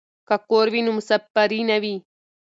که 0.27 0.35
کور 0.49 0.67
وي 0.73 0.81
نو 0.85 0.91
مسافري 0.97 1.61
نه 1.69 1.77
وي. 1.83 1.95